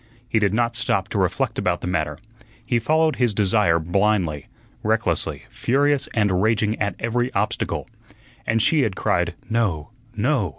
He 0.27 0.39
did 0.39 0.51
not 0.51 0.75
stop 0.75 1.09
to 1.09 1.19
reflect 1.19 1.59
about 1.59 1.81
the 1.81 1.85
matter; 1.85 2.17
he 2.65 2.79
followed 2.79 3.17
his 3.17 3.35
desire 3.35 3.77
blindly, 3.77 4.47
recklessly, 4.81 5.43
furious 5.51 6.09
and 6.15 6.41
raging 6.41 6.75
at 6.81 6.95
every 6.97 7.31
obstacle. 7.35 7.87
And 8.47 8.63
she 8.63 8.81
had 8.81 8.95
cried 8.95 9.35
"No, 9.47 9.91
no!" 10.15 10.49